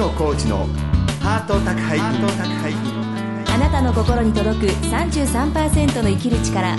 [0.00, 0.66] 野コーチの
[1.20, 2.06] ハート宅配便
[3.54, 6.74] あなたの心に届く33%の生きる力。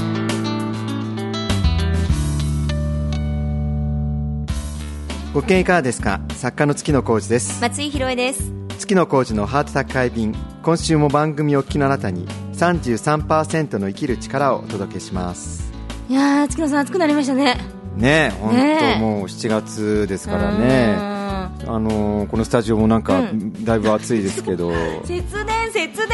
[5.35, 6.19] ご機嫌いかがですか？
[6.33, 7.61] 作家の月野コーチです。
[7.61, 8.51] 松井ひろえです。
[8.79, 10.33] 月野コーチのハート宅配便。
[10.63, 15.71] 今週も番組をお聞きのあなたに33%の生きる力をお届けします。
[16.09, 17.57] いやー月野さん暑くなりましたね。
[17.95, 18.55] ねえ本
[18.97, 21.20] 当もう7月ですからね
[21.67, 23.25] あのーこのスタジオもなんかう
[23.63, 24.71] だいぶ暑いですけど、
[25.03, 26.10] 節電節あ電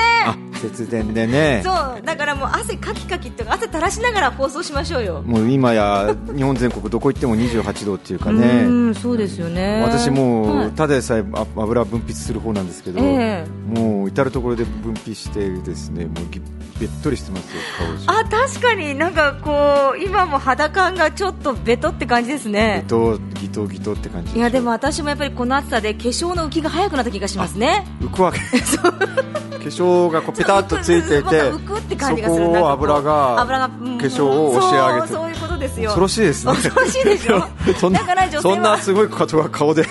[0.58, 1.62] 節電でね。
[1.64, 5.22] そうだからもう汗かきかきっていうか汗垂らしながら放送しましょうよ。
[5.26, 8.66] もう今や日本全国どこ行っても28度っていうかね。
[8.66, 9.82] うんそうですよね。
[9.84, 16.42] 私もはいうただでさえあ油分泌する方なんですけど、えもう至る所で分泌してですねもうぎ
[16.80, 18.38] べっとりしてますよ顔中。
[18.38, 27.86] あ確かになんかこう今も肌感がちょっとベトって感じですギねトギトギトって感じいやでも私もやっぱりこの暑さで化粧の浮きが早くなった気がしますね。
[28.02, 28.40] 浮くわけ。
[28.48, 29.27] 化
[29.68, 35.08] 粧がこうペタッとついていてそこを油が化粧を押し上げて。
[35.08, 35.86] そうそういうことですよ。
[35.86, 36.54] 恐ろしいですね。
[36.54, 37.44] 恐ろしいでしょ
[37.80, 39.86] そんなだから女性はそんなすごいことが顔で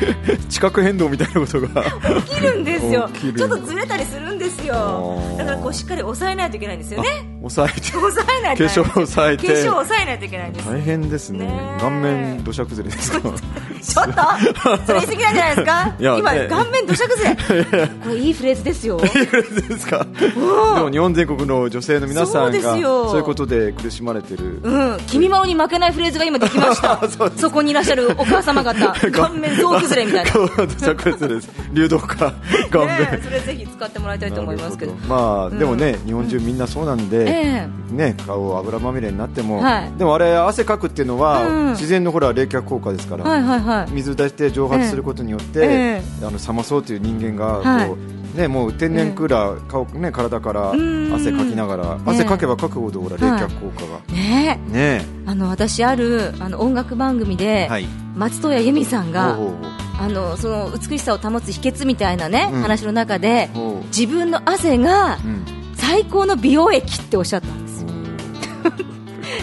[0.48, 1.84] 地殻変動みたいなことが。
[2.26, 3.08] 起きるんですよ。
[3.36, 5.18] ちょっとずれたりするんですよ。
[5.38, 7.08] だからこうしっかり抑えないといけないんですよね。
[7.40, 7.86] 抑えて。
[7.92, 9.46] 抑えない化粧を抑えて。
[9.46, 10.68] 化粧を抑えないといけないんです。
[10.68, 11.76] 大変ですね。
[11.80, 13.20] 顔面土砂崩れですか？
[13.20, 15.94] ちょっとそれ言い過ぎなんじゃないですか？
[15.98, 16.48] 今ね。
[16.48, 17.88] 顔面土砂崩れ。
[17.88, 18.98] これいいフレーズですよ。
[18.98, 19.08] で
[19.78, 20.06] すか？
[20.20, 24.60] でも日本全国の女性の皆さんがそういうことで苦しまれてる。
[24.62, 27.08] うん、君まろに負けないフレーズが今できました。
[27.08, 28.92] そそこにいらっしゃるお母様方。
[29.12, 30.30] 顔面像崩れみたいな。
[30.30, 31.50] 顔面土砂崩れです。
[31.72, 32.32] 流動化。
[32.70, 34.92] 顔面、ねえそれぜひ使ってもらいたいと思いますけど。
[35.08, 39.92] まあ、でもね日本中みんなそうなんで、えね顔油まみれになっても、はい。
[39.98, 46.02] でもあれ汗かくっていうのは、うん自然のほら冷却効果ですから、水出して蒸発することによって、え。
[46.22, 51.12] あの冷まそうという人間がこう、はいね、もう天然クーラー、顔ね、体からん。
[51.14, 52.10] 汗かきながら、ええ。
[52.10, 54.72] 汗かけばかくほどほら冷却効果が、ねえ。
[54.72, 57.86] ねあの私あるあの音楽番組で、はい。
[58.16, 59.38] 松任谷由実さんが
[59.98, 62.62] あのその美しさを保つ秘訣みたいなね、うん。
[62.62, 63.50] 話の中で
[63.86, 65.44] 自分の汗がうん。
[65.80, 67.88] 最高の美容液っておっしゃったんですよ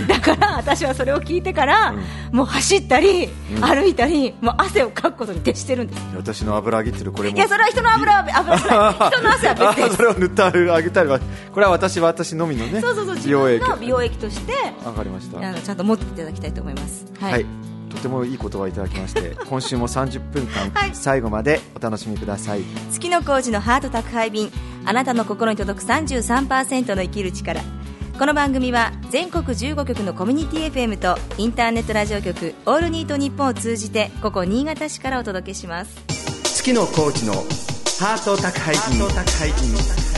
[0.10, 1.94] だから私はそれを聞いてから、
[2.32, 3.62] もう走ったり、うん。
[3.62, 6.02] 歩いたりもう汗をかくことに徹してるんです。
[6.16, 7.36] 私の油揚げってるこれも。
[7.36, 11.20] いやそれは人の油は 油じゃない人の汗は別ですあそれを塗ってあげたりは
[11.54, 13.60] これは私は私のみのねそうそうそう自美容液。
[13.60, 14.54] 分の美容液として
[14.86, 15.40] わかりました。
[15.40, 17.06] あのちゃんと持っていただきたいと思います。
[17.20, 17.46] ははい、
[17.90, 20.92] とてもいい言葉いただきまして 今週も30分間、はい。
[20.94, 22.62] 最後までお楽しみください。
[22.92, 24.52] 月の工事のハート宅配便
[24.86, 27.62] あなたの心に届く33%の生きる力
[28.18, 35.96] この番組は全国15局のコミュニティ FM とインターネットラジオ局「オールニートニッポン」を通じてここ新潟市からお届けします。
[36.44, 37.34] 月のコーチの
[38.00, 39.06] ハート宅配便。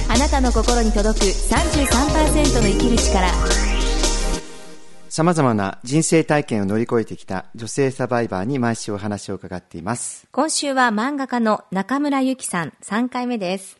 [0.07, 3.27] あなたの心に届く33%の生きる力。
[5.09, 13.78] さまざまな人生体験を乗り越えてきた女性サバイバーに毎週お話を伺っています、今週は漫画家の中村ゆきさん3回目です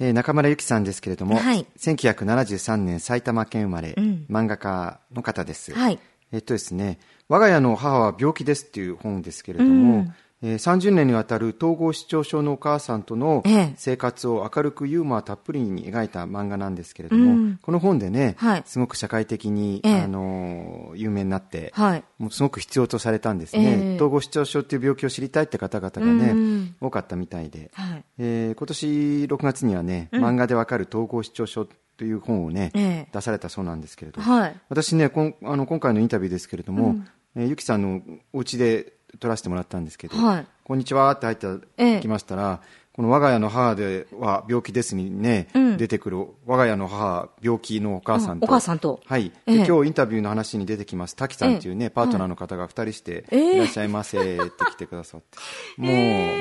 [0.00, 1.66] えー中村ゆきさんですけれども、はい。
[1.78, 4.26] 1973年埼玉県生まれ、うん。
[4.30, 5.98] 漫画家の方です、はい。
[6.32, 10.14] えっとですね「我が家の母は病気です」っていう本ですけれども、うん
[10.46, 13.72] えー30年にわたる統合失調症のお母さんとのええ。
[13.76, 17.58] 生活を明るくユーモアたっぷりに描いた漫画なんですけれども、うん。
[17.62, 18.62] この本でね、はい。
[18.66, 20.00] すごく社会的に、ええ。
[20.02, 22.04] あのー有名になって、はい。
[22.18, 23.94] もうすごく必要とされたんですね、ええ。
[23.96, 28.04] 統合失調症っていう病気を知りたいって方々がね、うん多かったみたいで、はい。
[28.18, 28.86] えー今年
[29.24, 30.24] 6月にはね、うん。
[30.24, 31.66] 漫画でわかる統合失調症
[31.96, 33.08] という本をね、ええ。
[33.12, 34.56] 出されたそうなんですけれど、はい。
[34.68, 36.96] 私ねこんあの今回のインタビューですけれども、
[37.34, 38.02] えーゆきさんの
[38.34, 40.46] お家で撮らせてもらったんですけど「はい。
[40.64, 42.00] こんにちは」って入ってええ。
[42.00, 42.60] きましたら、
[42.94, 45.76] この「我が家の母では病気です」にね、うん。
[45.76, 49.00] 出てくる「我が家の母病気のお母さんと」うんお母さんと。
[49.04, 51.16] はい、え今日インタビューの話に出てきます。
[51.16, 55.38] 滝さんっていうね、パートナーの方が2人して「ええいらっしゃいませ」って来てくださって、
[55.76, 55.92] もう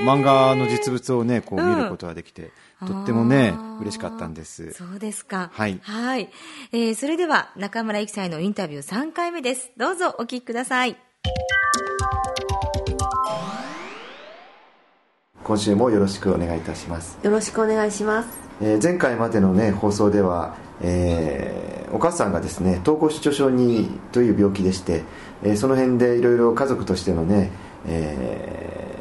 [0.06, 2.52] 漫画の実物をねこう見ることができて、
[2.86, 4.74] とってもね嬉しかったんです。
[4.74, 5.50] そうですか。
[5.54, 5.80] はい。
[5.82, 6.30] はい。
[6.72, 9.72] えーそれでは、中村ゆきさんへのインタビュー3回目です。
[9.76, 10.96] どうぞお聞きください。
[15.44, 18.30] 今週もよろしくお願いいたしますよろしくお願いします。
[18.62, 25.04] えー前回までの、ね、放送では、えーお母さんがですね統合失調症にという病気でして、
[25.44, 27.52] えーその辺でいろいろ家族としてのね、
[27.88, 28.94] えー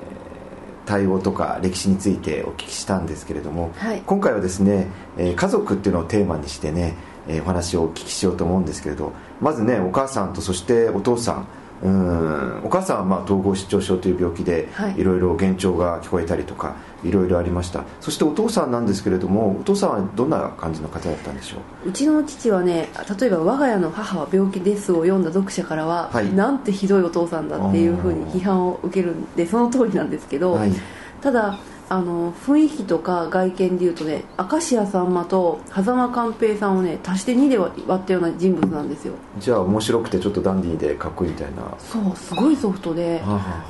[0.85, 6.97] 対応とか歴史についてお聞きしたんですけれども、はい今回はですね、えー家族っていうのをテーマにしてね、
[7.29, 11.47] えーお話をお聞きしようと思うんですけれどまずねお母さんとそしてお父さん
[11.83, 12.61] うん。
[12.65, 15.01] お母さんはまあ統合失調症という病気ではい。
[15.01, 17.85] いろいろ幻聴が聞こえたりとかいろいろありました。
[18.01, 21.89] そしてお父さんなんですけれどもお父さんはどんな感じの方だったんでしょう？
[21.89, 22.89] うちの父はね
[23.21, 26.33] 例えば「我が家の母は病気です」を読んだ読者からは、はい。
[26.35, 30.73] なんてひどいお父さんだっていうふうに批判を受けるんでその通りなんですけど、はい。
[31.21, 31.59] ただ
[31.93, 39.13] あの雰囲気とか外見でいうとね明石家さんまと狭間寛平さんをね足して2で割ったような人物なんですよ。
[39.39, 41.63] じゃあ面白くてちょっとダンディーでかっこいいみたいな。
[41.79, 43.23] そうすごいソフトで。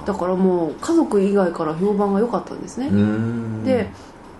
[0.06, 2.90] だからもう家族以外から評判が良かったんですね。
[3.64, 3.90] で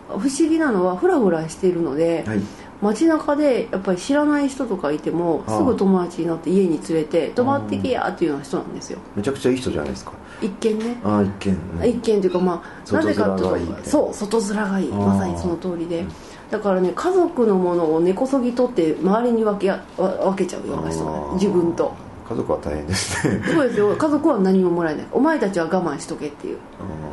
[0.08, 2.40] 不思議なのはフラフラしているので、はい
[2.82, 8.98] 街中でやっぱり知らない人とかいてもすぐ友達になって家に連れて泊まってけやっていうような人なんですよ。
[9.14, 10.12] めちゃくちゃいい人じゃないですか。
[10.42, 10.96] 一見ね。
[11.04, 14.88] ああ一見、うん一見というかまあなぜかとそう外面がいい。
[14.88, 16.04] まさにその通りで。
[16.50, 21.18] だからね家族のものを根こそぎ取って周りに分け分けちゃうような人なああ。
[21.28, 21.94] の自分と。
[22.28, 23.42] 家族は大変ですね。
[23.46, 23.96] そうですよ。
[23.96, 25.06] 家族は何ももらえない。
[25.12, 26.58] お前たちは我慢しとけっていう。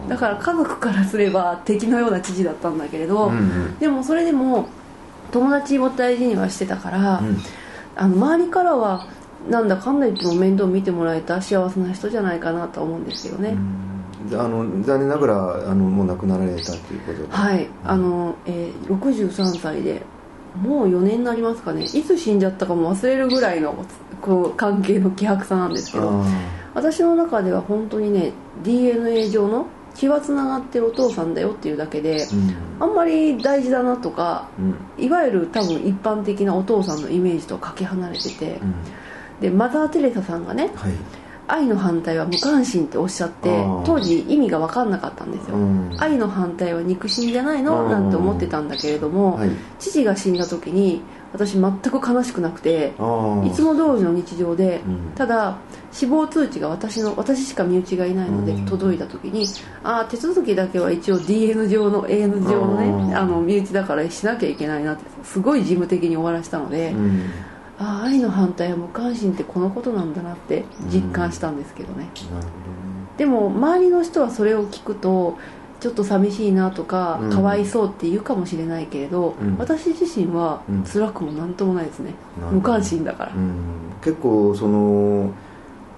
[0.07, 3.77] だから家族からすれば敵のような父だったんだけれど、うんうん。
[3.79, 4.67] でもそれでも
[5.31, 7.37] 友達も大事にはしてたから、うん。
[7.95, 9.07] あの周りからは
[9.49, 13.55] なんだかんだ言っても面倒見てもらえた幸せな人じゃないかなとは思うんですけどね、
[14.29, 17.23] であの残念ながらあのもう亡くなられたということ。
[17.23, 17.67] ではい。
[17.83, 20.01] あの、えー63歳で
[20.61, 21.83] もう4年になりますかね。
[21.83, 23.85] いつ死んじゃったかも忘れるぐらいの
[24.21, 26.09] こう関係の希薄さなんですけど。
[26.09, 26.25] あ
[26.73, 28.31] 私の中では本当にね
[28.63, 29.65] DNA 上の
[29.99, 32.25] 血はつながってるお父さんだよっていうだけで、
[32.79, 34.61] あんまり大事だなとかう
[35.01, 35.03] ん。
[35.03, 38.75] いわゆる多分一般的なお父さんのイメージとかけ離れててうん。
[39.41, 40.93] でマザー・テレサさんがねはい。
[41.47, 43.49] 愛の反対は無関心っておっしゃって
[43.83, 45.95] 当時意味が分かんなかったんですよ、うん。
[45.97, 47.85] 愛の反対は憎しみじゃないの？
[47.85, 47.91] うん。
[47.91, 49.49] なんて思ってたんだけれども、はい。
[49.79, 51.01] 父が死んだ時に
[51.31, 52.93] 私全く悲しくなくて
[53.45, 55.11] いつも通りの日常で、うん。
[55.15, 55.57] ただ
[55.91, 58.65] 死亡通知が私の私しか身内がいないのでうん。
[58.65, 59.45] 届いた時に、
[59.83, 67.29] ああ手続きだけは一応 DN 上の AN 上のねうんあの身内だからしなきゃいけないなってすごい事務的に終わらせたので、うん。
[67.77, 72.09] ああ愛の反対は無関心ってこのことなんだなって実感したんですけどね。
[73.17, 75.37] でも周りの人はそれを聞くと
[75.79, 77.29] ちょっと寂しいなとか、うん。
[77.29, 79.57] かわいそうって言うかもしれないけれど、うん。
[79.57, 80.83] 私自身はうん。
[80.83, 83.53] 辛くもなんともないですね、なるほど無関心だから、うん。
[84.01, 85.31] 結構その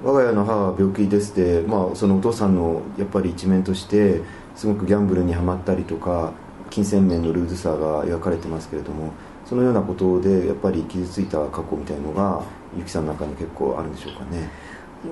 [0.03, 4.21] 我が家の母は病気ですって、まあ、そのお父さんのやっぱり一面として
[4.55, 6.33] すごくギャンブルにはまったりとか
[6.71, 9.13] 金銭面のルーズさが描かれてますけれども
[9.45, 12.41] そのようなことでやっぱり傷ついた過去みたいのが
[12.75, 14.49] ゆきさんの中に結構あるんでしょうかね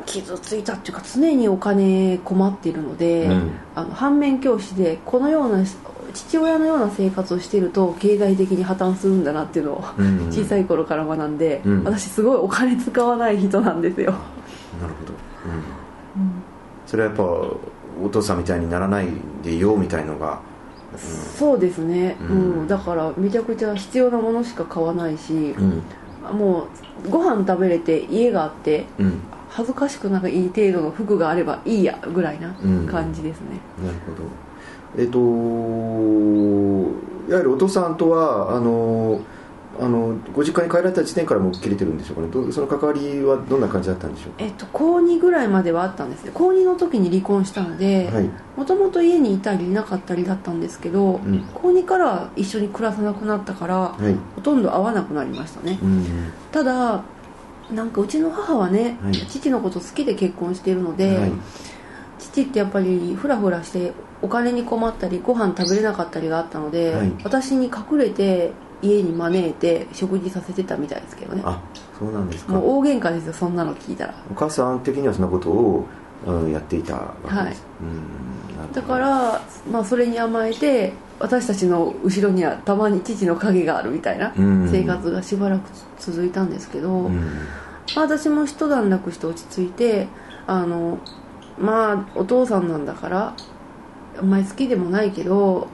[0.06, 3.51] 傷ついたっていうか常にお金困っているので、うん。
[3.75, 5.63] あの反面教師でこのような
[6.13, 10.27] 父親のような生活をしていると経済的に破綻するんだなっていうのをうん。
[10.31, 11.83] 小さい頃から学んで、うん。
[11.83, 14.12] 私すごいお金使わない人なんですよ、
[14.81, 16.44] なるほど、うん。
[16.86, 17.24] それはやっぱ
[18.03, 19.07] お父さんみたいにならない
[19.44, 20.39] でいようみたいのが、
[21.38, 25.83] そうですね、ううんんだからめちゃくちゃ必要なものしか買わないし、うん
[26.33, 26.68] も
[27.06, 29.21] うご飯食べれて家があってうん、
[29.59, 32.88] 恥ずかしくないい程度の服があればいいやぐらいなうん。
[32.88, 34.23] 感じですね、なるほど。
[34.97, 35.19] えっ、と
[37.29, 39.19] いわゆるお父さんとはあの
[39.81, 42.27] あのご実家に帰られた時点からもう切れてるんでしょうかね。
[42.29, 44.44] どその関わりはどんな感じだったんでしょうか？
[44.44, 46.31] えっと高2ぐらいまではあったんですね。
[46.33, 48.29] 高2の時に離婚したのではい。
[48.57, 51.43] もともと家にいたりいなかったりだったんですけど、うん。
[51.53, 54.15] 高2からは一緒に暮らさなくなったからはい。
[54.36, 55.77] ほとんど会わなくなりましたね。
[55.81, 56.05] うん。
[56.51, 57.03] ただ
[57.73, 59.13] なんかうちの母はね、はい。
[59.13, 61.31] 父のこと好きで結婚しているので、はい。
[62.17, 67.13] 父ってやっぱりフラフラしてお金に困ったりご飯食べれなかったりがあったので、はい。
[67.23, 71.41] 私に隠れて家に招いて食事させてたみたいですけどね。
[71.45, 71.61] あ
[71.97, 72.53] そうなんですか。
[72.53, 74.13] もう大喧嘩ですよそんなの聞いたら。
[74.31, 75.85] お母さん的にはそんなことを、
[76.25, 77.47] うん、やっていたわけです、はい。
[77.47, 84.70] うんだから、まあ、それに甘えて私たちの後ろにはたまに父の影があるみたいなうん。
[84.70, 87.16] 生活がしばらく続いたんですけど、うん。
[87.96, 90.08] まあ、私も一段落して落ち着いて
[90.48, 91.00] あの
[91.60, 93.36] まあお父さんなんだから
[94.18, 95.68] あんまり好きでもないけど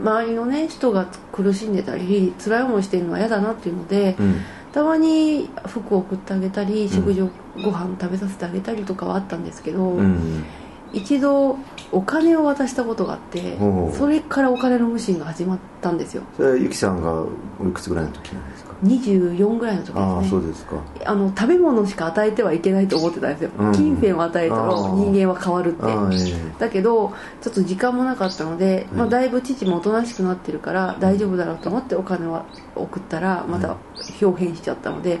[0.00, 4.40] 周りのね人が苦しんでたり辛い思いしてるのは嫌だなっていうのでうん。
[4.72, 10.44] たまに服を送ってあげたり食事をご飯食べさせてあげたりとかはあったんですけど、うん
[10.92, 11.58] 一度
[11.92, 13.56] お金を渡したことがあって
[13.96, 16.22] それからお金の無心が始まったんですよ。
[16.36, 17.24] それはゆきさんが
[17.60, 20.02] おいくつぐらいの時なんですか？24ぐらいの時ですね。
[20.02, 20.76] ああそうですか。
[21.04, 23.72] あの食べ物しか与えてはいけないと思ってたんですよ、うん。
[23.72, 25.86] 金銭を与えたら人間は変わるって。
[25.86, 25.90] え
[26.36, 26.52] え。
[26.58, 32.44] だけどちょっと時間もなかったので、まあ、だいぶ父もおとなしくなってるから大丈夫だろうと思ってお金は
[32.76, 33.76] 送ったらまた
[34.20, 35.20] 表変しちゃったので、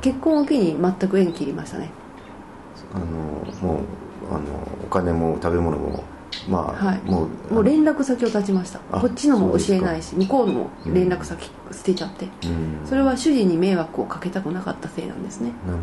[0.00, 1.90] 結婚を機に全く縁切りましたね。
[2.92, 3.06] あの
[3.60, 3.82] もう
[4.30, 4.40] あの
[4.84, 6.04] お金も食べ物も
[6.48, 7.00] まあ、はい。
[7.04, 8.80] もうもう連絡先を絶ちました。
[8.92, 12.86] あこっちのも教えないし向こうのも連絡先捨てちゃって、うん。
[12.86, 15.52] それは主人に迷惑をかけたくなかったせいなんですね。
[15.66, 15.82] なるほどね。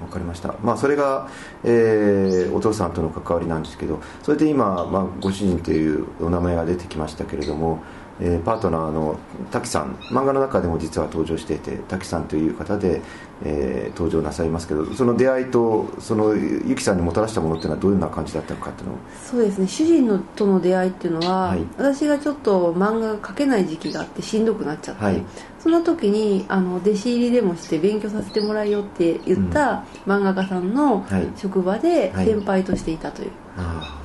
[0.00, 0.06] うん。
[0.06, 0.54] わかりました。
[0.62, 1.28] まあそれが、
[1.64, 7.82] えーお父さんとの関わりなんですけどそれで今、まあ、ご主人というお名前が出てきましたけれども、
[8.20, 9.16] えーパートナーの
[9.50, 13.00] 滝さん漫画の中でも実は登場していて滝さんという方で、
[13.44, 18.98] えー登場なさいますけどその出会いとそのゆきさんにもたらしたものっていうのはどういうような感じだったのかっていうのを。
[19.24, 19.66] そうですね。
[19.66, 21.64] 主人のとの出会いっていうのは、はい。
[21.76, 25.22] 私がちょっと漫画が描けない時期があってしんどくなっちゃって、はい。
[25.58, 31.28] その時にあの弟子入りでもして勉強させてもらえよって言った漫画家さんのはい。
[31.36, 32.26] 職場ではい。
[32.26, 33.98] 先輩としていたという、あ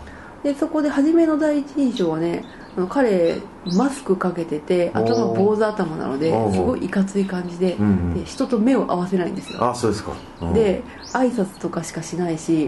[0.44, 2.44] でそこで初めの第一印象はね
[2.90, 3.38] 彼
[3.76, 8.14] マスクかけてて頭坊主頭なのですごいいかつい感じで,、うんうん。
[8.16, 9.64] で人と目を合わせないんですよ。
[9.64, 10.54] あそうですか、うん。
[10.54, 10.82] で
[11.14, 12.68] 挨拶とかしかしないし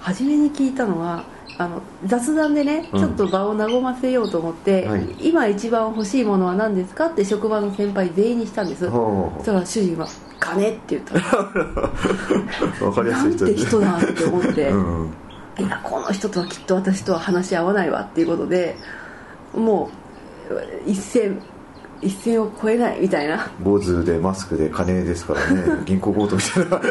[0.00, 1.24] 初めに聞いたのは
[1.56, 3.00] あの雑談でねうん。
[3.00, 5.06] ちょっと場を和ませようと思って、はい。
[5.20, 7.06] 今一番欲しいものは何ですか？
[7.06, 8.86] って職場の先輩全員にしたんです。
[8.86, 10.06] そしたら主人は
[10.40, 11.14] 「金」って言った。
[12.84, 15.10] わかりやなんてすい人です人だって思って、うん。
[15.56, 18.76] いやこの人とはきっと私とは話し合わないわっていうことで
[19.56, 19.90] も
[20.50, 21.38] う一線
[22.02, 23.50] 一線を越えないみたいな。
[23.62, 25.62] 坊主でマスクで金ですからね。
[25.86, 26.70] 銀行強盗みたいな。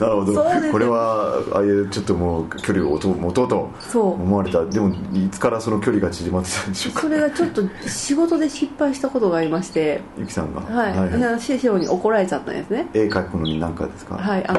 [0.00, 0.44] なるほど。
[0.72, 4.12] これはああいうちょっともう距離を持とうとそう。
[4.14, 4.64] 思われた。
[4.66, 7.00] でもいつからその距離が縮まってたんでしょうか。
[7.02, 10.02] それがちょっと仕事で失敗したことがありまして。
[10.18, 10.60] ゆきさんが。
[10.60, 12.88] はい、師匠に怒られちゃったんですね。
[12.92, 14.16] 絵描くのに何かですか？
[14.16, 14.46] はい。
[14.46, 14.58] あの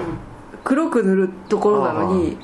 [0.63, 2.37] 黒く塗るところなのに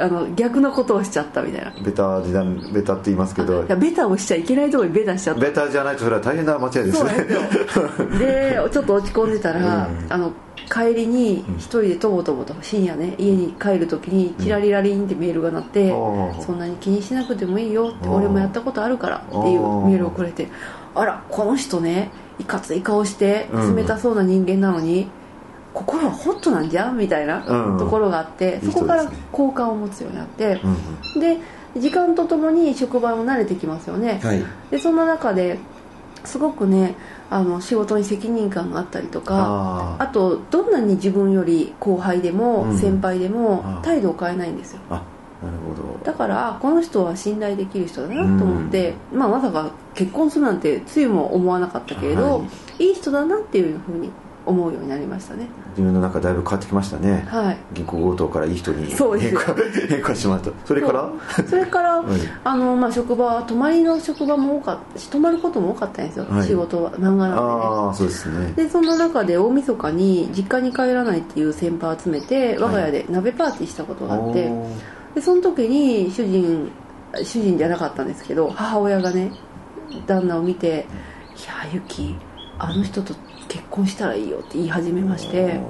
[0.00, 1.72] あの逆のことをしちゃったみたいな。
[1.82, 3.64] ベタ時代ベタって言いますけど。
[3.64, 8.18] いやベタをしちゃいけないところにベタしちゃったベタじゃないとそれは大変な間違いですね。
[8.18, 10.06] でちょっと落ち込んでたら、うん。
[10.08, 10.32] あの
[10.70, 20.48] 帰りに一人でとぼとぼと深夜ね家に帰る時にチラリラリンってメールが鳴って、そんなに気にしなくてもいいよって俺もやったことあるからっていうメールをくれて
[20.94, 23.76] あらこの人ねいかつい顔してうん。
[23.76, 25.08] 冷たそうな人間なのに、
[25.72, 28.72] 心はホットなんじゃんみたいなうんところがあって、いい人ですね。
[28.72, 30.60] そこから好感を持つようになって
[31.14, 31.38] う、んで
[31.76, 34.42] 時間とともに職場も慣れてきますよね、はい。
[34.70, 35.58] でそんな中で
[36.24, 36.96] すごくね
[37.30, 44.80] あの仕事に責任感があったりとかああとどんなに自分より後輩でもうん先輩でもあ態度を変えないんですよ。
[44.90, 45.02] あ
[45.42, 46.04] なるほど。
[46.04, 52.44] だからあこの人は信頼できる人だなと思って、まあ、まさか結婚するなんてつゆも思わなかったけれど、、は
[52.78, 54.10] いい人だなっていうふうに
[54.46, 55.46] 思うようになりましたね。
[55.70, 57.24] 自分の中だいぶ変わってきましたね。
[57.28, 57.56] はい。
[57.74, 59.36] 銀行強盗からいい人にそうです。
[59.36, 59.54] 変化
[59.88, 60.50] 変化しました。
[60.66, 61.10] それから？
[61.46, 62.20] それから、 はい。
[62.44, 66.46] あのまあ、職場泊まりの職場も多かったし泊まることも多かったんですよ、はい。
[66.46, 67.32] 仕事は漫画なんでね。
[67.36, 68.52] ああそうですね。
[68.56, 74.66] でその中で大晦日に実家に帰らないっていう先輩を集めて我が家で鍋パーティーしたことがあって、おー。
[75.16, 76.70] でその時に主人
[77.22, 79.32] 主人じゃなかったんですけど母親がね
[80.06, 80.86] 旦那を見て
[81.36, 82.14] 「いやゆき
[82.58, 83.14] あの人と
[83.50, 85.60] 結婚したらいいよ」って言い始めまして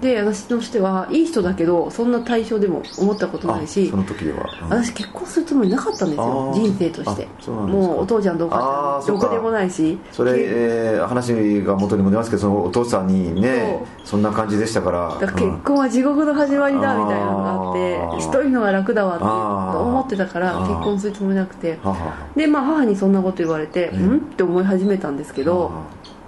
[0.00, 4.68] で私としてはいい人だけどそんな対象でも思ったことないしあその時では、うん。
[4.68, 7.26] 私結婚するつもりなかったんですよ人生として。
[7.50, 9.04] もうお父ちゃんどうあか。
[9.06, 9.98] どこでもないし。
[10.12, 11.32] それ、えー話
[11.64, 15.08] が元にも出ますけどそのお父さんにねそんな感じでしたから。
[15.18, 21.78] だから結婚は地獄の始まりだみたいなのがあって一人のが楽だわって思ってたから結婚するつもりなくて。
[22.36, 24.02] でまあ母にそんなこと言われてうん。
[24.10, 24.18] うん？
[24.18, 25.70] って思い始めたんですけど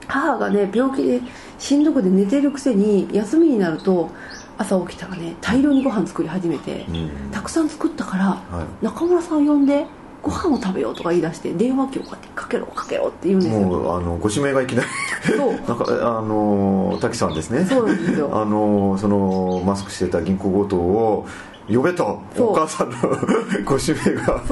[0.09, 1.21] 母がね病気で
[1.59, 4.11] しんどくて寝てるくせに休みになると
[4.59, 7.31] 朝起きたらね大量にご飯作り始めてうん。
[7.31, 8.85] たくさん作ったからはい。
[8.85, 9.87] 中村さん呼んで
[10.23, 13.61] ご飯を食べようとか言い出して電話機をかけろかけろって言うんですよ。
[13.61, 14.89] もうあのご指名がいきなり。
[15.69, 17.65] なんかあの滝さんですね。
[17.65, 18.31] そうなんですよ。
[18.35, 21.27] あのそのマスクしてた銀行強盗を
[21.69, 22.51] 呼べとそう。
[22.51, 22.97] お母さんの
[23.65, 24.43] ご指名が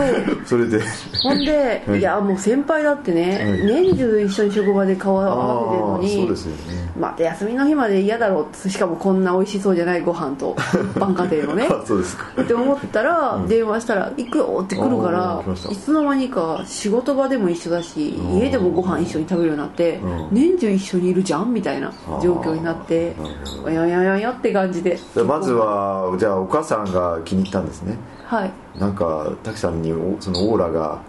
[0.44, 0.80] それで。
[1.22, 6.92] ほんで、はいい、やもう先輩だってね、はい年中一緒に職場で顔を合わせてるのあーそうにですよね。
[6.98, 10.62] また休みの日まで嫌だろうしかもこんな美味しそうじゃないご飯と一
[10.96, 12.42] 般家庭のねあそうですか。
[12.42, 18.38] って思ったら、電話したら「行くよ」って来るかあらいつの間にか仕事場でも一緒だしうん。
[18.38, 20.28] 家でもご飯一緒に食べるようになってうん。
[20.30, 21.92] 年中一緒にいるじゃんみたいな
[22.22, 23.64] 状況になってあーなるほど。
[23.64, 24.98] おややややって感じで。
[25.26, 27.96] まずはじゃあお母さんが気に入ったんですね。
[28.24, 28.52] はい。
[28.78, 31.02] なんか滝さんにおそのオーラが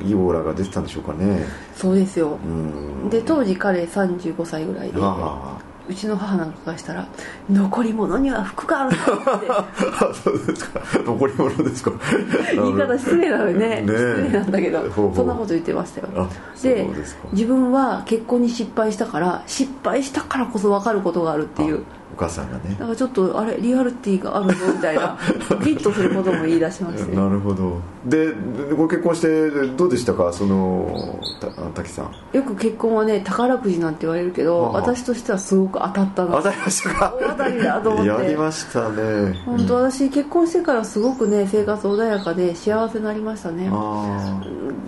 [0.00, 1.44] いいオーラが出てたんでしょうかね。
[1.74, 2.38] そうですよ。
[2.44, 3.10] うん。
[3.10, 4.98] で当時彼35歳ぐらいで
[5.88, 7.08] うちの母なんかがしたら
[7.50, 9.04] 「残り物には服がある」って。
[10.22, 10.80] そうですか。
[11.04, 11.92] 残り物ですか。
[12.54, 13.68] 言い方失礼なのにね。
[13.68, 13.86] ねえ。
[13.86, 16.28] 失礼なんだけどそんなこと言ってましたよ。
[16.62, 16.88] で
[17.32, 21.82] 自分は結婚に失敗したから失敗したからこそ分かることがあるっていう
[22.14, 22.76] お母さんがね。
[22.78, 25.18] だからちょっとあれリアリティがあるぞみたいな。
[25.64, 27.78] ギッとすることも言い出しましてなるほど。
[28.06, 28.34] でで
[28.76, 30.32] ご結婚してどうでしたか？
[30.32, 32.10] そのた滝さん。
[32.36, 34.72] よく結婚はね宝くじなんて言われるけどはあ。
[34.82, 36.36] 私としてはすごく当たったな。
[36.36, 37.14] 当たりましたか？
[37.20, 38.08] 大当たりだと思って。
[38.08, 39.34] やりましたね。
[39.46, 43.70] 本当私結婚してからすごくね生活穏やかで幸せになりましたね。
[43.72, 44.40] あ。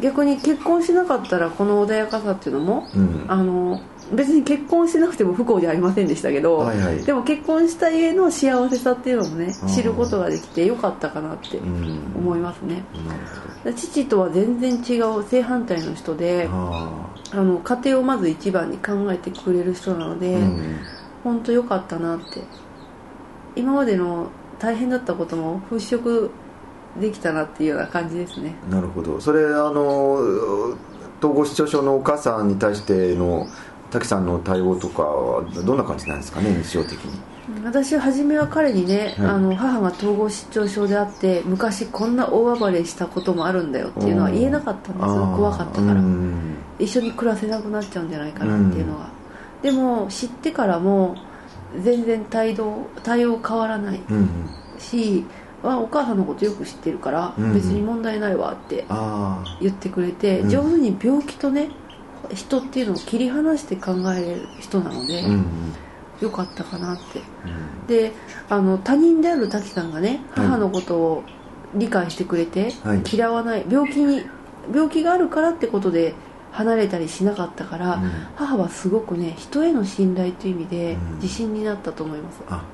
[0.03, 3.25] 逆に結婚しなかったらこの穏やかさっていうのも、うん。
[3.29, 3.81] あの
[4.13, 7.03] 別に結婚しなくても不幸じゃありませんでしたけど、はいはい。
[7.03, 12.85] でも結婚した家の幸せさっていうのもね知ることができてよかったかなってうん思いますね、
[13.65, 17.37] なる父とは全然違う正反対の人でああ。
[17.37, 20.77] の家庭をまず一番に考えてくれる人なので、あうん。
[21.25, 22.43] 本当良かったなって。
[23.57, 26.31] 今までの大変だったことも払拭
[27.01, 28.55] できたなっていうような感じですね。
[28.71, 29.21] なるほど。
[29.21, 30.15] それあの
[31.19, 33.47] 統合失調症のお母さんに対しての
[33.95, 37.13] 滝さんの対応とかはどんな感じなんですかね日常的に？
[37.63, 39.29] 私初めは彼にね、はい。
[39.29, 45.95] あの母が統合失調症であって昔こんな大暴れしたこともあるんだよっていうのは言えなかったんです怖かったから。
[45.95, 46.57] うん。
[46.79, 49.09] 一緒に暮らせなくなっちゃうんじゃないかなっていうのが、
[49.63, 51.17] でも知ってからも
[51.83, 54.27] 全然態度対応変わらないうんうん。
[55.65, 58.85] お母さんのことよく知ってるから、うん別に問題ないわって
[59.61, 60.51] 言ってくれて、うん。
[60.51, 61.71] 上手に病気とね
[62.33, 65.47] 人っていうのを切り離して考えれる人なので、うんうん。
[66.21, 67.19] よかったかなって。
[67.19, 67.87] うん。
[67.87, 68.13] で
[68.49, 70.47] あの他人である滝さんがねはい。
[70.47, 71.23] 母のことを
[71.75, 73.03] 理解してくれて、はい。
[73.13, 74.23] 嫌わない病気に
[74.73, 76.15] 病気があるからってことで
[76.53, 78.11] 離れたりしなかったから、うん。
[78.37, 81.15] 母はすごくね人への信頼という意味でうん。
[81.17, 82.65] 自信になったと思います、あ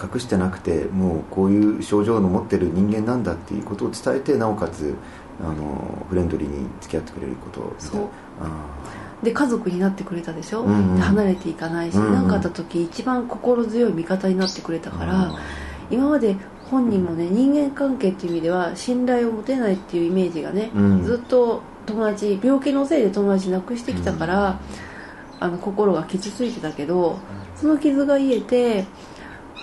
[0.00, 4.94] 隠してなくてもうこういう症状の持ってる人間なんだっていうことを伝えてなおかつ
[5.42, 8.04] あのフレンドリーに付き合ってくれることそう。
[8.04, 8.06] あ
[9.22, 10.96] で家族になってくれたでしょ、うんうん。
[10.96, 12.12] で離れていかないしうんうん。
[12.14, 15.38] 何、かあった時一番心強い味方になってくれたーから、あ
[15.90, 16.36] 今まで
[16.70, 21.04] 本人もね人間関係っていう意味では信頼を持てないっていうイメージがね、うん。
[21.04, 24.60] ずっと友達病気のせいで友達なくしてきたから、
[25.40, 27.18] あの心が傷ついてたけど
[27.56, 28.86] その傷が癒えて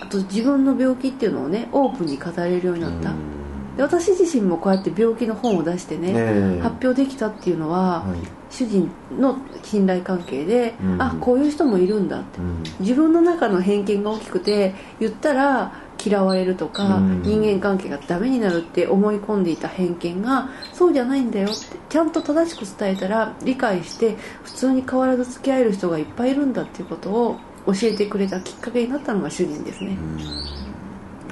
[0.00, 3.37] あと自分の病気っていうのをねオープンに語れるようになった、うん
[3.78, 6.60] で私自身もこうやって病気の本を出してね、ええ。
[6.60, 8.18] 発表できたっていうのは、はい。
[8.50, 11.00] 主人の信頼関係で、うん。
[11.00, 12.62] あこういう人もいるんだってうん。
[12.80, 15.72] 自分の中の偏見が大きくて言ったら
[16.04, 17.22] 嫌われるとか、うん。
[17.22, 29.96] 人間関係がダメになるって思い込んでいた偏見がそうじゃないんだよってちゃんと正しく伝えたら理解して普通に変わらず付き合える人がいっぱいいるんだっていうことを教えてくれたきっかけになったのが主人ですね、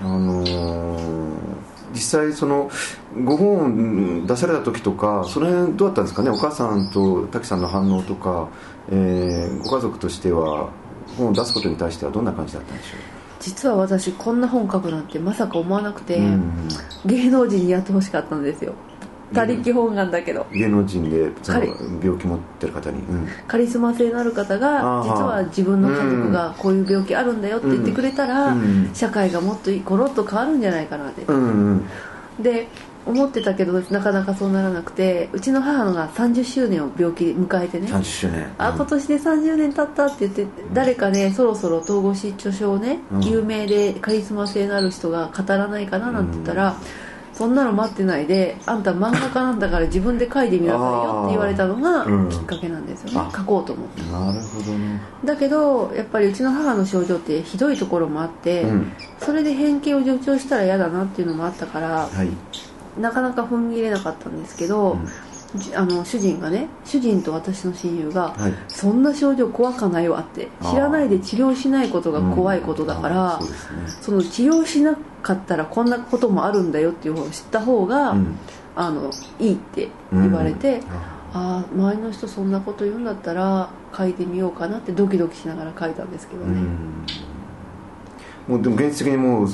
[0.00, 1.55] あのー
[1.96, 2.70] 実際その
[3.24, 6.30] ご本出された時とかその辺どうだったんですかね？
[6.30, 8.48] お母さんと滝さんの反応とか、
[8.90, 10.68] えーご家族としては
[11.16, 12.90] 本を出すことに対してはどんな感じだったんでしょ
[13.40, 16.68] 実は私こんな本書くなんてまさか思わなくて、う、うん。
[17.04, 18.74] 芸能人にやってほしかったんですよ
[19.32, 20.46] 他力本願だけど。
[20.52, 21.30] 芸能人で
[22.02, 23.28] 病気持ってる方に、うん。
[23.46, 28.90] カリスマ性のある方が実は自分の家族がこういう病気あるんだよって言ってくれたら、うん。
[28.94, 31.84] 社会がもっとゴロッと変わるんじゃないかなって、うんうん。
[32.40, 32.68] で
[33.06, 37.86] 思ってたけどなかなかそうならなくてうちの母のが30周年を病気で迎えてね。
[37.86, 38.52] 30周年。
[38.58, 43.24] あ今年で30年経ったって言って誰かねそろそろ統合失調症をね、うん。
[43.24, 46.76] 有名でカリスマ性のある人が語らないかななんて言ったら、
[47.36, 54.00] そんなの待ってないであんた漫画家なんだから自分で書いてみなさいよって言われたのがきっかけなんですよね、あ書こうと思って。
[54.10, 58.92] なるほどね、だけどやっぱりうちの母の症状ってひどいところもあって、うん。
[59.20, 65.08] それで偏見を助長したら嫌だなっていうのもあったからはい、なかなか踏ん切れなかったんですけど、うん。
[65.60, 68.54] じあの主人がね主人と私の親友が、はい。
[68.68, 73.26] そんな症状怖かないわって知らないで治療しないことが怖いことだから、うん。
[73.26, 73.50] あそね。
[74.00, 78.38] その治療しなかったらこんなこともあるんだよっていう方を知った方が、うん。
[78.78, 79.10] あの
[79.40, 80.82] いいって言われて、うん。
[80.82, 86.60] ああ周りの人そんなこと言うんだったら書いてみようかなってドキドキしながら書いたんですけどね、
[88.46, 89.48] もうでも現実的にもう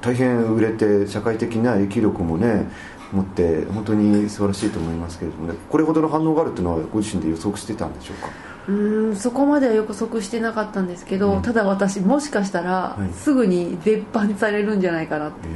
[0.00, 2.70] 大変売れて社会的な影響力もね
[3.12, 8.28] 持って本当に素晴らしいと思いますけれどもねこれほどの反応があるっていうのはご自身で予測してたんでしょうか？
[8.68, 11.42] うーんそこまでは予測してなかったんですけど、うん。
[11.42, 13.14] ただ私もしかしたら、はい。
[13.14, 15.48] すぐに絶版されるんじゃないかなって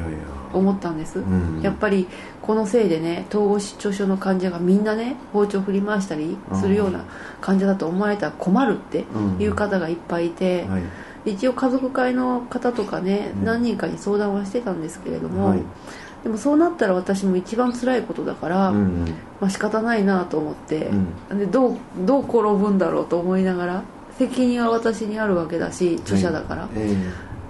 [0.53, 1.61] 思ったんです、うん。
[1.62, 2.09] やっぱり
[2.40, 7.05] このせいでね統合失調症の患者がみんなね包丁振り回したりするような
[7.40, 9.05] 患者だと思われたら困るって
[9.38, 10.83] いう方がいっぱいいて、はい
[11.25, 13.45] 一応家族会の方とかね、うん。
[13.45, 15.63] 何人かに相談はしてたんですけれども、はい。
[16.23, 19.07] でもそうなったら私も一番辛いことだから、うんうん。
[19.41, 20.91] まあ仕方ないなと思って、
[21.31, 21.39] うん。
[21.39, 23.83] でどうどう転ぶんだろうと思いながら
[24.19, 26.97] 責任は私にあるわけだし著者だから、え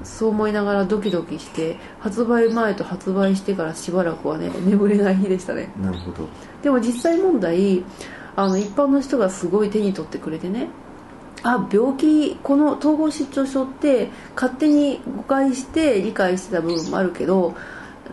[0.04, 5.70] そう思いながらドキドキして発売前と発売してからしばらくはね眠れない日でしたね。
[5.78, 6.28] えなるほど。
[6.62, 7.84] でも実際問題
[8.34, 10.68] あの一般の人がすごい手に取ってくれてね
[11.42, 17.54] あ病気この統合失調症って勝手に誤解して理解してた部分もあるけど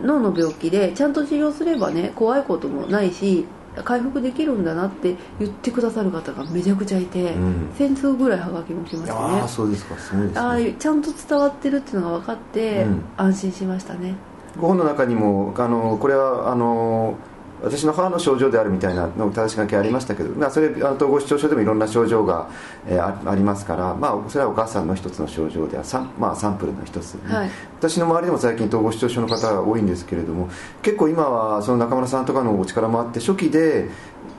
[0.02, 3.46] 脳の病気でちゃんと治療すればね怖いこともないし
[3.84, 7.70] 回復できるんだなって言ってくださる方がめちゃくちゃいて、うん。
[7.78, 9.40] 1000通ぐらいはがきも来ましたね。
[9.40, 9.96] ああそうですか。
[9.96, 13.04] すごいですああねちゃんと伝わってるっていうのが分かって、うん。
[13.16, 14.14] 安心しましたね。
[14.58, 17.16] ご本の中にもあのこれはあの
[17.62, 22.48] 私の母の症状であるみたいなの正し書きありましたけど、まあ、それあの統合失調症でもいろんな症状が、
[22.86, 27.34] えーあありますから、まあ、それはお母さんの一つの症状ではサン,、まあ、サンプルの一つ、ね。
[27.34, 27.50] はい。
[27.78, 30.48] 私の周りでも最近統合失調症の方が多いんですけれども
[30.82, 33.88] 結構今はその中村さんとかのお力もあって初期で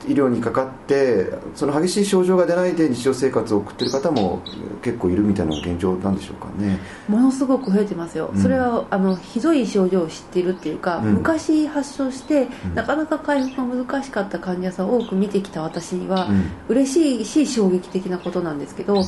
[0.08, 4.42] 医療にかかってその激しい症状が出ないで日常生活を送っている方も
[4.82, 6.78] 結構いるみたいな現状なんでしょうかね。
[7.08, 8.42] ものすごく増えてますよ、うん。
[8.42, 11.14] それはあのひどい症状を知っているっていうか、うん。
[11.14, 12.74] 昔発症して、うん。
[12.74, 16.50] なかなか回復が難しかった患者さんを多く見てきた私には、うん。
[16.68, 19.04] 嬉しいし衝撃的なことなんですけど、はい。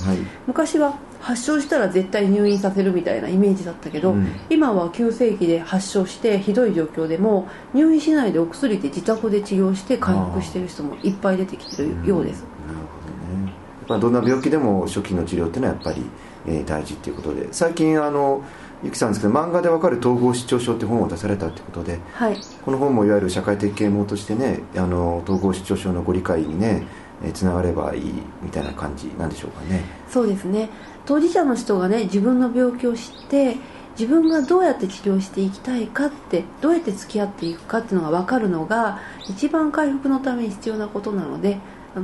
[0.47, 4.29] 昔は発症したら絶対入院させるみたいなイメージだったけど、うん。
[4.51, 13.53] 今は急性期で発症してひどい状況でも入院しないでお薬で自宅で治療して回復している人もいっぱい出てきてるようです、なるほどね。
[13.81, 16.03] やっぱどんな病気でも初期の治療っていうのはやっぱり、
[16.47, 17.49] えー大事っていうことで。
[17.53, 18.43] 最近あの
[18.83, 22.37] ゆきさんですけど漫画でわかる統合失調症って本を出されたってことではい。
[22.65, 26.87] この本もいわゆる社会的啓蒙としてねあの統合失調症のご理解にね
[27.25, 29.83] えーつながればいいみたいな感じなんでしょうかね。
[30.11, 30.69] そうですね。
[31.07, 33.57] 当事者の人がね自分の病気を知って
[33.99, 41.59] 自分がどうやって治療していきたいかってどうやって付き合っていくかっていうのが分かるのが一番回復のために必要なことなので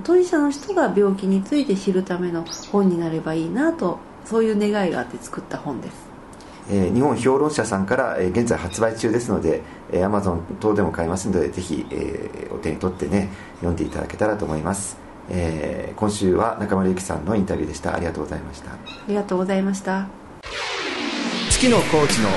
[0.05, 6.11] 当事者の人が病気について知るための本になればいいなとそういう願いがあって作った本です。
[6.70, 14.96] えー日本評論者さんから、えー現在発売中ですので、えー、Amazon 等でも買えますのでぜひ、えーお手に取ってね読んでいただけたらと思います、
[15.29, 17.94] えー今週は中丸ゆきさんのインタビューでした。
[17.94, 18.70] ありがとうございました。
[18.70, 18.76] あ
[19.09, 20.30] りがとうございました
[21.61, 22.31] 月野コーチの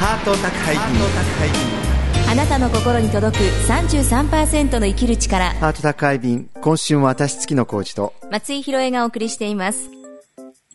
[0.00, 2.30] ハート宅配便。
[2.30, 5.50] あなたの心に届く33%の生きる力。
[5.50, 8.14] ハート宅配便今週も私月野コーチと。
[8.30, 9.90] 松井宏恵がお送りしています。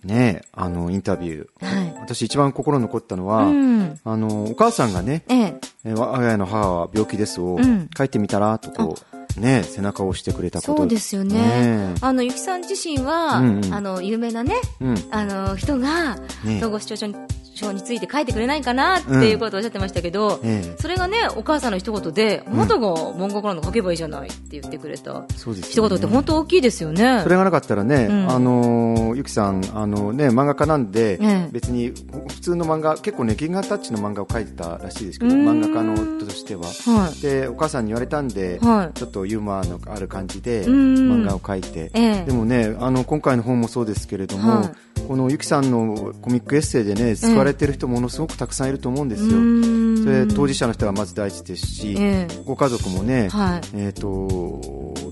[0.04, 1.96] ねえあのインタビュー、はい。
[2.00, 4.00] 私一番心に残ったのは、うん。
[4.04, 7.90] あのお母さんがねええ「えー我が家の母は病気です」をうん。
[7.98, 9.00] 書いてみたらとこ
[9.36, 10.78] う、ねえ背中を押してくれたこと。
[10.78, 11.34] そうですよね。
[11.34, 13.74] ねあのゆきさん自身は、うんうん。
[13.74, 14.98] あの有名なねえうん。
[15.10, 17.16] あの人がね統合失調症に
[17.60, 20.76] 症について書いてくれないかなっていうことをおっしゃってましたけど、ええ。
[20.82, 27.22] それがねお母さんの一言で、あなたが文学なんか書けばいいじゃないって言ってくれたそうです一言って本当大きいですよね。
[27.24, 28.30] それがなかったらね、うん。
[28.30, 31.50] あのゆきさんあのね漫画家なんで、ええ。
[31.52, 31.94] 別に
[32.40, 36.64] 普通の漫画結構ね銀河タッチの漫画を描いてたらしいですけど漫画家の人としては。
[36.64, 37.22] はい。
[37.22, 38.98] でお母さんに言われたんで、はい。
[38.98, 42.24] ちょっとユーモアのある感じで漫画を描いて、ええ。
[42.24, 44.70] でもねあの今回の本もそうですけれども、はい。
[45.06, 50.04] このゆきさんのコミックエッセイでね救われてる人ものすごくたくさんいると思うんですよ、うーん。
[50.04, 52.42] それ当事者の人がまず第一ですし、ええ。
[52.46, 53.62] ご家族もね、はい。
[53.74, 54.08] えー、と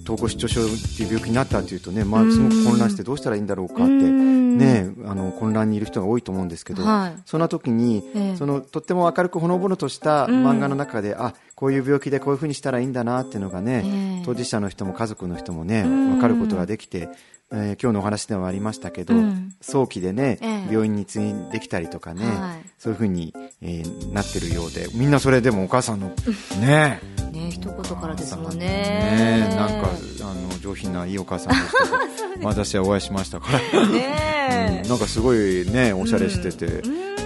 [0.07, 0.65] 統合失調症っ
[0.95, 4.57] ていう病気になったっていうとね、まあ、すごく混乱してどうしたらいいんだろうかって、うん。
[4.57, 7.21] ね、あの混乱にいる人が多いと思うんですけど、はい。
[7.25, 8.35] そんな時に、ええ。
[8.37, 10.47] そのとっても明るくほのぼのとしたうん。
[10.47, 14.23] 漫画の中で、あこういう病気でこういうふうにしたらいいんだなっていうのがね、ええ。
[14.25, 16.11] 当事者の人も家族の人もねうん。
[16.11, 17.09] 分かることができて、
[17.51, 19.55] えー今日のお話でもありましたけど、うん。
[19.61, 20.71] 早期でね、ええ。
[20.71, 22.69] 病院に通院できたりとかね、はい。
[22.77, 26.11] そういうふうに、えーなってるようでみんなそれでもお母さんの
[26.59, 26.99] ね。
[27.31, 28.59] ね一言からですもんね。
[28.59, 29.89] ねなんか
[30.21, 37.16] あの上品ないいお母さんでしたけど 私はお会いしましたから、ねうんなんかすごいねおしゃれしてて、ううん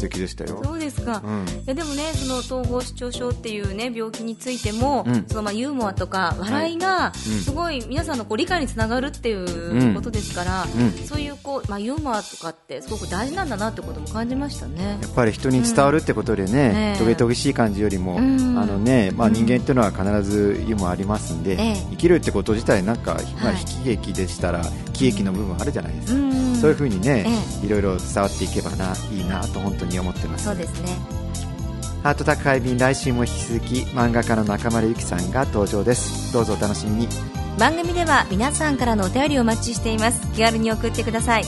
[0.00, 0.60] 素敵でしたよ。
[0.64, 1.46] そうですか、うん。
[1.46, 5.26] いやでもねその統合失調症っていうね病気についても、うん。
[5.28, 10.92] そのまあユーモアとか笑いがすごい皆さんのこう理解につながるっていうことですから、うん。
[11.06, 14.98] そういうこうまあユーモアとかってすごく大事なんだなってことも感じましたね。
[15.02, 18.58] やっぱり人に伝わるってことでね、ねトゲトゲしい感じよりも、うん。
[18.58, 21.76] あのねまあ、人間っていうのは必ずユーモアありますんで、ええ。
[21.90, 23.60] 生きるってこと自体なんか、まあ、はい。
[23.80, 27.24] 悲劇でしたら喜劇の部分あるじゃないですか、うんそういうふうにね、
[27.62, 30.44] えいろいろ伝わっていけばないいなと本当に思ってます。
[30.44, 31.20] そうですね。
[32.02, 36.32] ハート宅配便来週も引き続き漫画家の中丸ゆきさんが登場です。
[36.32, 37.08] どうぞお楽しみに。
[37.58, 40.20] 番組では皆さんからのお便りをお待ちしています。
[40.32, 41.44] 気軽に送ってください。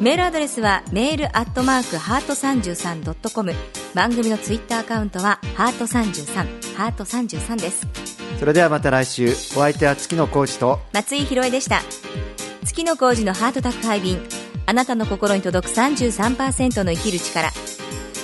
[0.00, 3.52] メールアドレスはメールアットマークハート 33.com
[3.94, 7.86] 番組のツイッターアカウントはハート33ハート33です。
[8.38, 9.28] それではまた来週。
[9.28, 11.82] お相手は月野浩二と松井宏恵でした。
[12.64, 14.18] 月野浩二のハート宅配便
[14.70, 17.50] あなたの心に届く33%の生きる力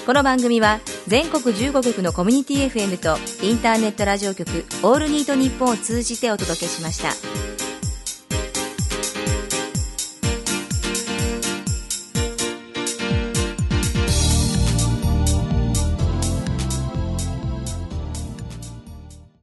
[0.07, 0.79] この番組は
[1.09, 7.66] 全国15局のコミュニティ FM とインターネットラジオ局オールニートニッポンを通じてお届けしました。